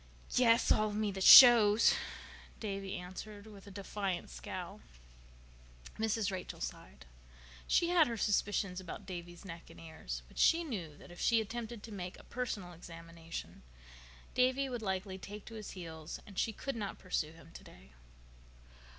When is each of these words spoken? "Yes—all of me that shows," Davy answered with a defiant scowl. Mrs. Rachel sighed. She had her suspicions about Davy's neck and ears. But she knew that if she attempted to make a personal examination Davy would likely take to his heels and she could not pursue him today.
"Yes—all 0.33 0.89
of 0.89 0.95
me 0.95 1.11
that 1.11 1.23
shows," 1.23 1.93
Davy 2.59 2.95
answered 2.95 3.45
with 3.45 3.67
a 3.67 3.69
defiant 3.69 4.31
scowl. 4.31 4.81
Mrs. 5.99 6.31
Rachel 6.31 6.59
sighed. 6.59 7.05
She 7.67 7.89
had 7.89 8.07
her 8.07 8.17
suspicions 8.17 8.79
about 8.79 9.05
Davy's 9.05 9.45
neck 9.45 9.69
and 9.69 9.79
ears. 9.79 10.23
But 10.27 10.39
she 10.39 10.63
knew 10.63 10.97
that 10.97 11.11
if 11.11 11.19
she 11.19 11.39
attempted 11.39 11.83
to 11.83 11.91
make 11.91 12.17
a 12.17 12.23
personal 12.23 12.73
examination 12.73 13.61
Davy 14.33 14.67
would 14.69 14.81
likely 14.81 15.19
take 15.19 15.45
to 15.45 15.53
his 15.53 15.69
heels 15.77 16.19
and 16.25 16.39
she 16.39 16.51
could 16.51 16.75
not 16.75 16.97
pursue 16.97 17.33
him 17.33 17.51
today. 17.53 17.91